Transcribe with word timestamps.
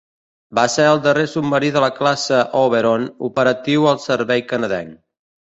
Va 0.59 0.61
ser 0.75 0.85
el 0.93 1.01
darrer 1.03 1.25
submarí 1.33 1.69
de 1.75 1.83
la 1.83 1.91
classe 1.99 2.41
"Oberon" 2.63 3.07
operatiu 3.31 3.89
al 3.93 4.03
servei 4.09 4.47
canadenc. 4.55 4.99